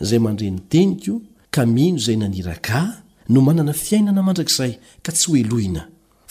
[0.00, 1.14] izay mandre ny teniko
[1.54, 2.86] ka mino izay nanirakay
[3.32, 4.72] no manana fiainana mandrakizay
[5.04, 5.82] ka tsy hoelohina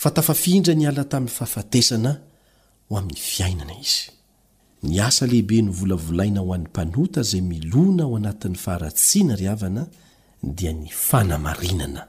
[0.02, 2.12] fa tafafindra ny ala tamin'ny fahafatesana
[2.88, 4.06] ho amin'ny fiainana izy
[4.86, 9.82] ny asa lehibe no volavolaina ho an'ny mpanota izay miloana ao anatin'ny faharatsina ryhavana
[10.58, 12.02] dia ny fanamarinana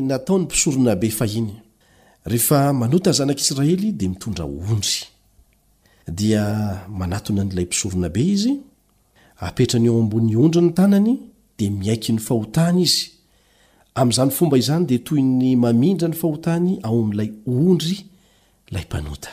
[0.09, 1.53] nataony mpisorona behiny
[2.31, 4.97] rehea manota azanak'israely dia mitondra ondry
[6.09, 8.53] dia manatona n'ilay mpisoronabe izy
[9.47, 11.11] apetra ny eo ambon'ny ondry ny tanany
[11.57, 13.05] dia miaikyny fahotana izy
[13.95, 17.97] amin'izany fomba izany dia toy ny mamindra ny fahotany ao amin'ilay ondry
[18.73, 19.29] lay mpanota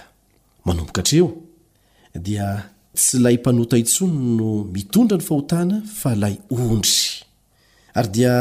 [0.65, 1.33] manomboka hatreo
[2.25, 6.97] dia tsy lay mpanota intsony no mitondra ny fahotana fa ilay ondry
[7.95, 8.35] ary dia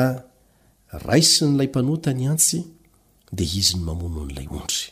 [1.07, 2.63] ray sy nyilay mpanota ny antsy
[3.33, 4.91] dia izy ny mamono n'ilay ondry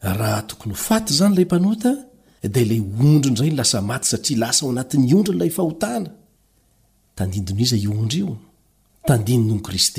[0.00, 1.94] raha tokony hofaty zany lay mpanota
[2.42, 6.10] da ilay ondronzay nlasa maty satria lasa o anatin'ny ondro nlay fahotana
[9.26, 9.98] iznr krist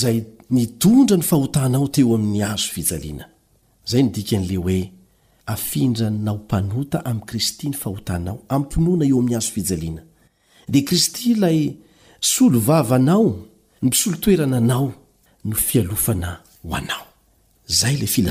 [0.00, 0.18] zay
[0.50, 3.24] nondra ny fahotanao teo amin'ny azo fijaliana
[3.90, 4.80] zay nodikan'lehoe
[5.70, 10.02] findranaompanota am kristy ny fahotanao mpnoana eo am'y azofijaiana
[10.72, 11.60] di kristy lay
[12.20, 13.24] soloanao
[13.82, 14.86] nmpisolotoerana anao
[15.44, 16.40] no fiaofana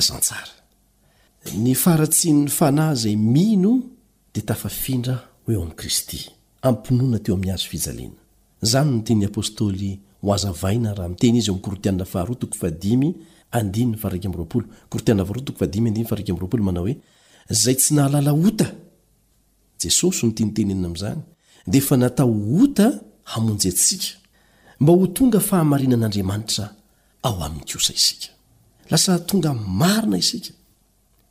[0.01, 0.47] hao
[1.53, 3.71] ny faratsi ny fanahy zay mino
[4.33, 5.15] dia tafafindra
[5.45, 6.19] hoeoami'i kristy
[6.69, 8.15] ampinoana teo amin'ny azo fijalena
[8.63, 9.91] izany notiany apôstôly
[10.25, 12.05] o azavaina raha miteny izyeo' kortiana
[16.09, 16.93] hao mana hoe
[17.63, 18.67] zay tsy nahalala ota
[19.83, 21.19] jesosy no tinytennna ami'zany
[21.71, 22.31] dia fa natao
[22.63, 22.87] ota
[23.23, 24.07] hamonjy atsika
[24.79, 26.65] mba ho tonga fahamarinan'andriamanitra
[27.23, 28.29] ao amin'ny kosa isika
[28.89, 30.17] lasa tonga aina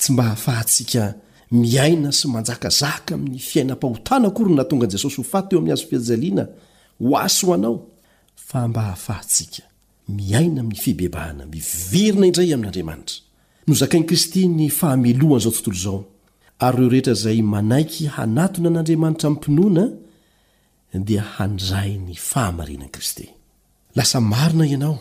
[0.00, 1.02] tsy mba hahafahatsika
[1.62, 6.44] miaina sy manjakazaka amin'ny fiainam-pahotana akory na tongai jesosy ho fat teo amin'ny azo fiajaliana
[7.02, 7.74] ho asy ho anao
[8.48, 9.62] fa mba hahafahatsika
[10.18, 13.16] miaina amin'ny fibebahana miverina indray amin'andriamanitra
[13.68, 15.98] nozakaini kristy ny fahamelohany izao tontolo izao
[16.64, 19.84] ary reo rehetra izay manaiky hanatona an'andriamanitra ami'ympinoana
[21.08, 23.26] dia handray ny fahamarianan'i kristy
[23.96, 24.96] lasa marina ianao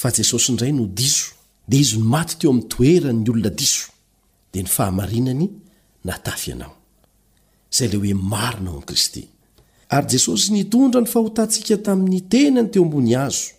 [0.00, 1.26] fa jesosy indray no diso
[1.68, 3.84] dia izy no maty teo amin'ny toeran'ny olona diso
[4.64, 5.50] fhray
[6.04, 6.72] natafy anao
[7.72, 9.28] izay le hoe marinao am kristy
[9.88, 13.52] ary jesosy nitondra ny fahotantsika tamin'ny tenany teo ambony azo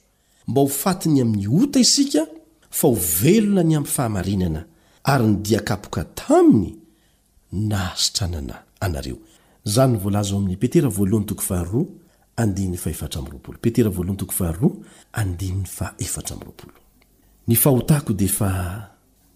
[0.48, 2.26] mba ho fatiny amin'ny ota isika
[2.70, 4.66] fa ho velona ny am fahamarinana
[5.04, 6.76] ary nidiakapoka taminy
[7.52, 10.82] na hasitranana anareozalpete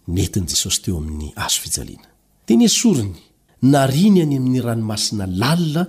[0.08, 2.08] netin' jesosy teo amin'ny azo fijaliana
[2.47, 3.18] dianysorony
[3.74, 5.84] nariny any amin'ny ranomasina lalina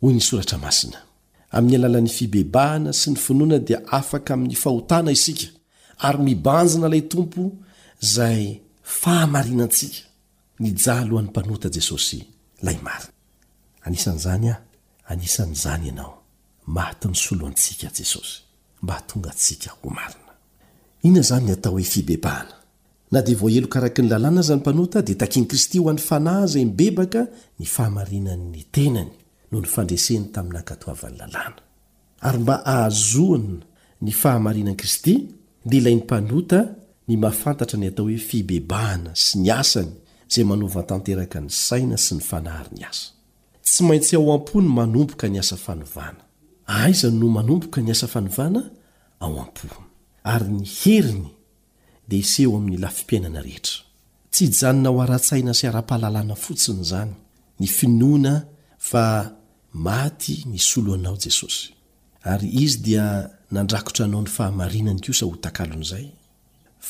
[0.00, 0.98] hoy nysoratra masina
[1.56, 5.46] amin'ny alalan'ny fibebahana sy ny finoana dia afaka amin'ny fahotana isika
[6.06, 7.42] ary mibanjina ilay tompo
[8.02, 8.60] izay
[9.00, 10.02] fahamarinantsika
[10.60, 12.18] nijalohan'ny mpanota jesosy
[12.64, 13.12] lay marina
[13.86, 14.62] anisan'izany aho
[15.10, 16.14] anisan'izany ianao
[16.76, 18.36] matyny solo antsika jesosy
[18.82, 20.30] mba hatonga antsika ho marina
[23.12, 26.64] na dia vaoaelo karaka ny lalàna zany mpanota dia takianyi kristy ho an'ny fanahay zay
[26.68, 27.20] nybebaka
[27.60, 29.12] ny fahamarinan''ny tenany
[29.52, 31.60] no ny fandreseny tamin'ny ankatoavan'ny lalàna
[32.26, 33.60] ary mba ahazoanna
[34.04, 35.14] ny fahamarinan'i kristy
[35.68, 36.58] dia ilayn'ny mpanota
[37.08, 39.92] ny mafantatra ny atao hoe fibebahana sy ny asany
[40.32, 43.06] izay manovan-tanteraka ny saina sy ny fanahary ny asa
[43.66, 46.22] tsy maintsy ao am-po ny manompoka ny asa fanovana
[46.76, 48.60] aaizany no manompoka ny asa fanovana
[49.24, 49.84] ao am-pony
[50.32, 51.30] ary ny heriny
[52.08, 53.82] dia iseo am'ny lafipiainana rehetra
[54.32, 57.12] tsy janona ho aratsaina sy arapahalalàna fotsiny zany
[57.60, 58.34] ny finoana
[58.88, 59.04] fa
[59.86, 61.62] maty nisyolo anao jesosy
[62.32, 63.06] ary izy dia
[63.54, 66.04] nandrakotra anao ny fahamarinany kosa ho takalon'zay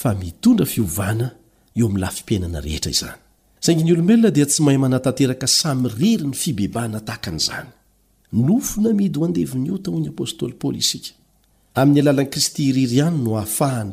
[0.01, 1.27] fa mitondra fiovana
[1.77, 3.19] eo am'ny lafipiainana rehetra izany
[3.65, 7.69] saingyny olombelona dia tsy mahay manatateraka samyriry ny fibebana tahakan'zany
[8.47, 11.13] nofo namidy hoandeviny o taony apôstoly paoly isika
[11.81, 13.93] amn'ny alalan' kristy iriryany no afahany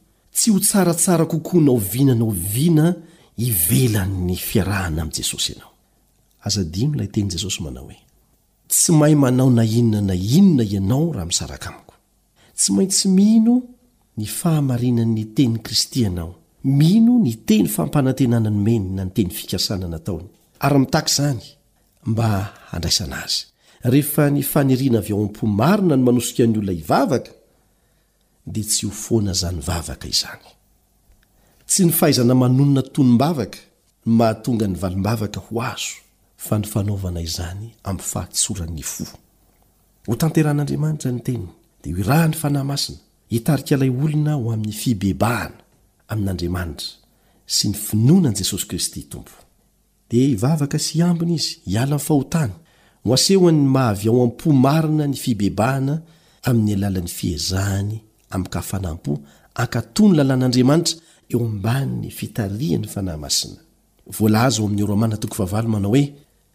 [0.35, 2.87] tsy ho tsaratsara kokoanao vina nao viana
[3.43, 5.71] hivelan'ny fiarahana ami'i jesosy ianao
[6.47, 7.99] azadi moilay teny jesosy manao hoe
[8.71, 11.95] tsy mahy manao na inona na inona ianao raha misaraka amiko
[12.59, 13.55] tsy maintsy mino
[14.17, 16.29] ny fahamarina'ny teny kristyanao
[16.63, 20.27] mino ny teny fampanantenana nymeny na nyteny fikasana nataony
[20.65, 21.41] ara mitaky izany
[22.11, 22.27] mba
[22.75, 23.39] andraisana azy
[23.93, 27.31] rehefa ny faniriana av o am-po marina ny manosika ny olona hivavaka
[28.47, 30.15] a zyktsy
[31.85, 33.57] ny fhaiznamanonona tonombavaka
[34.19, 35.95] mahatonga ny valimbavaka ho azo
[37.25, 39.15] izm ahsranh
[40.21, 41.49] tnterahn'andriamanitra ny teniny
[41.83, 42.99] dia horah ny fanahymasina
[43.33, 45.59] hitarikalay olona ho amin'ny fibebahana
[46.11, 46.87] amin'andriamanitra
[47.55, 49.37] sy ny finoanany jesosy kristy tompo
[50.09, 52.53] dia ivavaka sy ambiny izy hiala nyfahotany
[53.07, 55.95] moasehoan'ny mahavyao am-po marina ny fibebahana
[56.49, 57.97] amin'ny alalan'ny fihazahany
[58.31, 59.13] amkafanam-po
[59.61, 60.95] akatò ny lalàn'andriamanitra
[61.31, 63.59] eo ambany fitarihany fanahymasina
[64.17, 65.23] vola aza o amin'ny romanat
[65.67, 66.03] manao hoe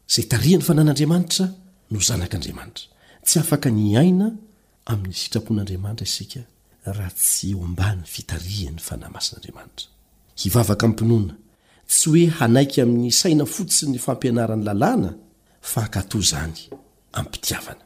[0.08, 1.46] izay itarian'ny fanan'andriamanitra
[1.90, 2.86] no zanak'andriamanitra
[3.24, 4.30] tsy afaka ny aina
[4.86, 6.40] amin'ny sitrapon'andriamanitra isika
[6.86, 9.86] raha tsy eo ambany fitarihan'ny fanahymasin'andriamanitra
[10.40, 11.34] hivavaka mpinoana
[11.88, 15.10] tsy hoe hanaiky amin'ny saina fotsi ny fampianaran'ny lalàna
[15.60, 16.58] fa akatò izany
[17.12, 17.82] amiympitiavana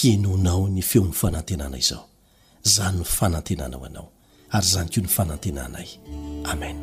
[0.00, 2.04] henonao ny feo myfanantenana izao
[2.62, 4.08] zanyny fanantenanao anao
[4.52, 5.88] ary zany koa ny fanantenanay
[6.44, 6.80] amena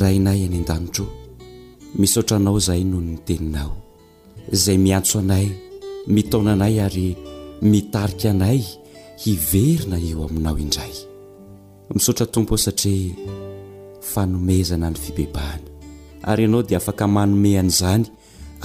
[0.00, 1.06] rainay any an-danitro
[2.00, 3.72] misaotranao izaay noho ny teninao
[4.54, 5.46] izay miantso anay
[6.06, 7.16] mitaonanay ary
[7.62, 8.62] mitarika anay
[9.24, 10.92] hiverina eo aminao indray
[11.94, 13.14] misotra tompo ao satria
[14.12, 15.68] fanomezana ny fibebahana
[16.30, 18.04] ary ianao dia afaka manomehana izany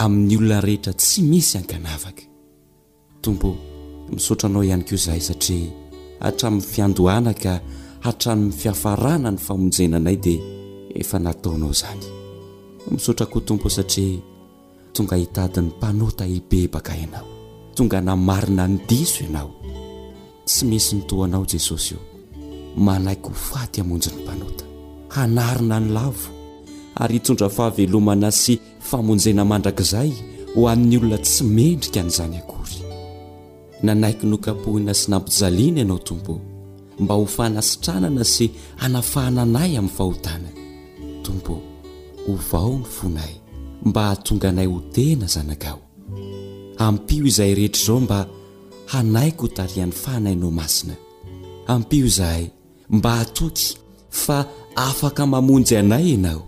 [0.03, 2.23] amin'ny olona rehetra tsy misy ankanavaka
[3.23, 3.47] tompo
[4.13, 5.69] misaotra anao ihany ko izahay satria
[6.25, 7.53] hatramin'ny fiandohanaka
[8.05, 10.43] hatramin'ny fiafarana ny famonjenanay dia
[11.01, 12.03] efa nataonao izany
[12.91, 14.19] misaotra koa tompo o satria
[14.95, 17.27] tonga hitadin'ny mpanota ibebaka ianao
[17.75, 19.49] tonga namarina ny diso ianao
[20.45, 21.99] tsy misy nitoanao i jesosy io
[22.81, 24.65] manaiky ho faty hamonjy ny mpanota
[25.09, 26.29] hanarina ny lavo
[26.95, 30.11] ary hitondra fahavelomana sy famonjena mandrakizay
[30.55, 32.77] ho amin'ny olona tsy mendrika nyizany akory
[33.85, 36.33] nanaiky nokapohina sy nampijaliana ianao tompo
[36.99, 38.45] mba ho fanasitranana sy
[38.81, 40.53] hanafahna anay amin'ny fahotanay
[41.25, 41.53] tompo
[42.25, 43.33] ho vao ny fonay
[43.85, 45.79] mba hatonga anay ho tena zanakao
[46.77, 48.27] hampio izay rehetra izao mba
[48.87, 50.95] hanaiko ho talian'ny fana inao masina
[51.67, 52.49] ampio izahay
[52.89, 53.77] mba hatoky
[54.09, 56.41] fa afaka mamonjy anay anao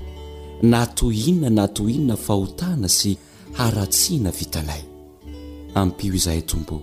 [0.72, 3.10] natohinona natohinona fahotana sy
[3.58, 4.84] haratsiana vitanay
[5.80, 6.82] ampio izahay tombo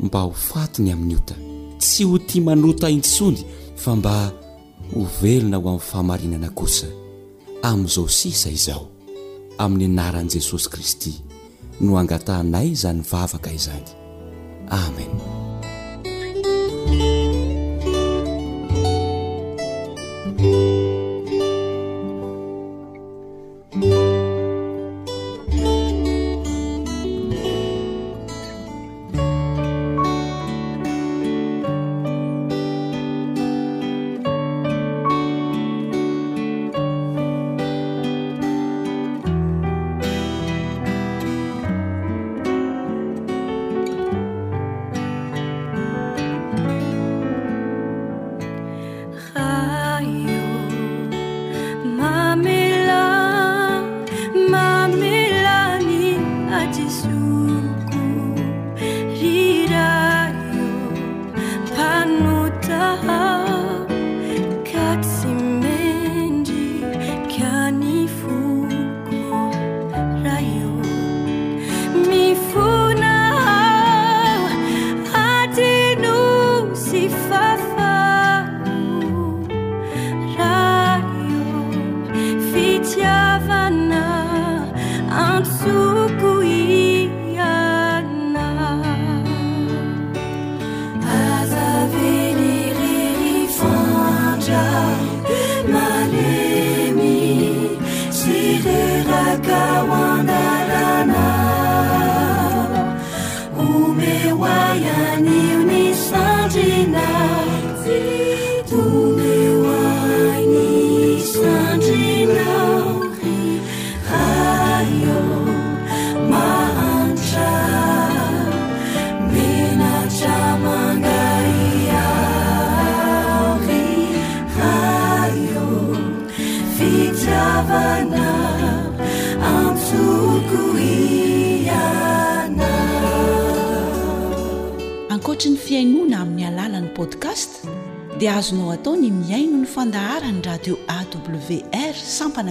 [0.00, 1.36] mba ho fatony amin'ny ota
[1.82, 3.42] tsy ho ti manota insondy
[3.82, 4.14] fa mba
[4.92, 6.86] ho velona ho amin'ny fahamarinana kosa
[7.68, 8.82] amin'izao sisa izao
[9.62, 11.12] amin'ny naran'i jesosy kristy
[11.80, 13.99] no angatahnay izany vavaka izany
[14.70, 15.10] 阿美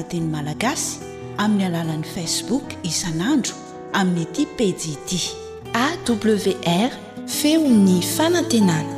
[0.10, 0.98] teny malagasy
[1.38, 3.54] amin'ny alalan'y facebook isan'andro
[4.02, 5.14] amin'ny di pdid
[5.86, 6.90] awr
[7.38, 8.94] feo ny fanantenana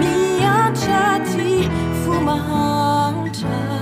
[0.00, 1.50] miantra ti
[2.14, 3.81] omaatra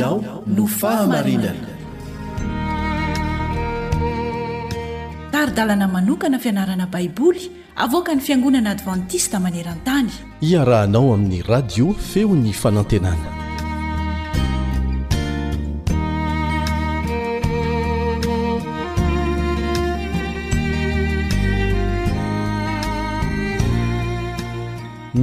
[0.00, 0.20] nao
[0.56, 1.70] no fahamarinana
[5.32, 7.44] tarydalana manokana fianarana baiboly
[7.84, 10.12] avoaka ny fiangonana advantista maneran-tany
[10.50, 13.30] iarahanao amin'ny radio feo ny fanantenana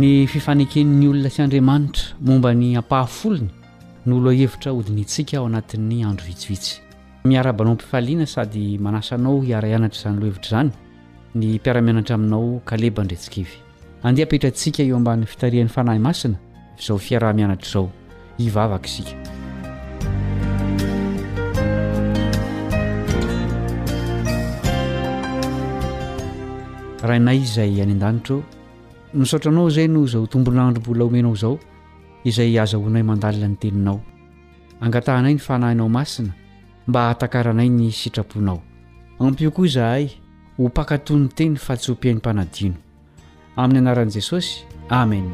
[0.01, 3.61] ny fifaneken'ny olona sy andriamanitra momba ny ampahafolony
[4.05, 6.81] ny oloahevitra hodiny ntsika ao anatin'ny andro vitsivitsy
[7.27, 10.71] miarabanao ampifaliana sady manasanao hiara ianatra izany loha hevitra izany
[11.39, 13.55] ny mpiara-mianatra aminao kaleba ndratsikaevy
[14.03, 16.35] andeha petrantsika eo ambany fitarian'ny fanahy masina
[16.87, 17.87] zao fiaraha-mianatra izao
[18.37, 19.15] hivavaka isika
[27.07, 28.37] raha inay izay any an-danitra
[29.13, 31.55] nisaotranao zay noh zao tombonaandrombola omenao izao
[32.23, 33.99] izay azahoinay mandalina ny teninao
[34.79, 36.31] angatahnay ny fanahinao masina
[36.87, 38.63] mba atakaranay ny sitraponao
[39.19, 40.07] ampio koa zahay
[40.57, 42.75] ho pakatony teny fa tsy ho mpiainy mpanadino
[43.59, 45.27] amin'ny anaran'i jesosy amen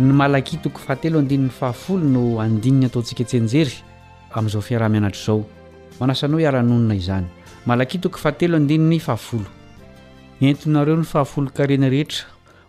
[0.00, 3.78] ny malaki toko faateoahafo no andininy ataontsika tsyanjery
[4.34, 5.46] amin'izao fiaraha-mianatr' izao
[6.02, 7.30] manasanao iara-nonina izany
[7.66, 9.44] malak tok faatelo ny ahafol
[10.40, 12.24] nyentonareo ny fahafolokarena rehetra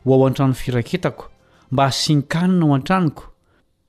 [0.06, 1.26] ho ao an-trano firaketako
[1.72, 3.24] mba sinkanona ho an-traniko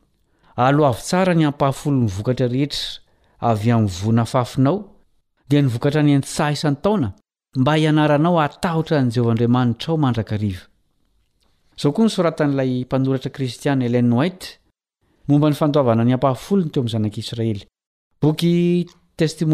[0.67, 2.79] alo avy tsara ny ampahafolo ny vokatra rehetra
[3.49, 4.77] avy amvona fafinao
[5.49, 7.07] di nivokatra ny antsaisantaona
[7.59, 10.57] mba hianaranao atahotra ny jehovahandriamanitraao mandrakariv
[11.81, 14.41] zao koa nysoratan'ilay mpanoratra kristiana elewhit
[15.27, 17.61] momba ny fandoavana ny ampahafolony teo am' zanak'isiraely
[18.21, 18.85] bokyeii
[19.21, 19.45] he chrcha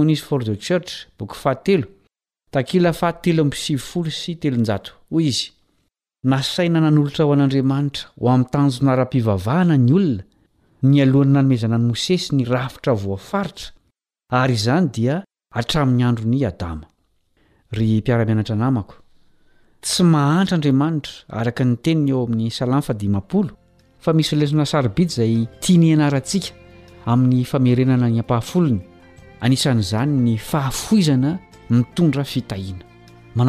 [7.28, 10.18] o'aaaa-hayn
[10.84, 13.72] ny alohany nanomezana ny mosesy ny rafitra voafaritra
[14.32, 15.24] aryizany dia
[15.56, 16.22] aan'ny any
[20.04, 23.44] maa ty hant aatra ark ny teny eo amin'ny salam fadimaoo
[24.02, 26.54] fa misy lesina sarbidyzay tianyanaratsika
[27.06, 28.80] amin'ny famerenana nyampahafolony
[29.42, 31.32] anisan'izany ny fahafoizana
[31.70, 32.86] mitondra fitahina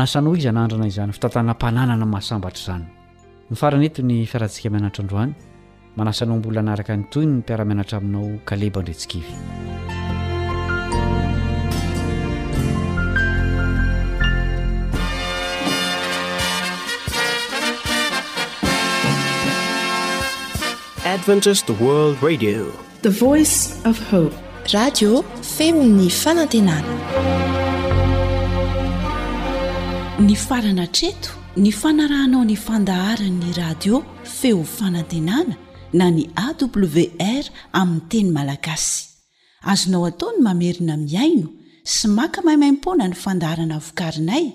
[0.05, 2.87] asnoiznandrona iznyfitantanapananana mahasambatrazany
[3.61, 5.33] faranetny iaratsikamianatra andany
[5.99, 9.25] manasanao mbola anaraka ny toyny ny mpiaramenatra aminao kaleba ndretsikivyadetiadite
[23.33, 23.57] oice
[23.93, 24.21] f he
[24.77, 25.11] radio
[25.57, 26.93] feo n'ny fanantenana
[30.27, 34.05] ny farana treto ny fanarahanao ny fandaharan'ny radio
[34.39, 35.55] feo fanantinana
[35.93, 39.05] na ny awr amin'ny teny malagasy
[39.73, 41.49] azonao ataony mamerina miaino
[41.85, 44.47] sy maka mahaimaimpona ny fandarana vokarinay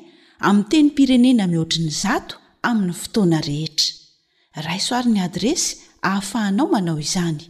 [0.48, 2.36] amin'y teny pirenena mihoatriny zato
[2.70, 5.76] amin'ny fotoana rehetra raisoaryn'ny adresy
[6.06, 7.42] hahafahanao manao izany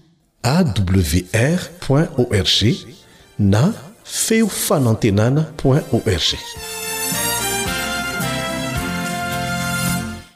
[0.54, 2.60] awr org
[3.40, 3.64] na
[4.04, 6.83] feo fanantenana org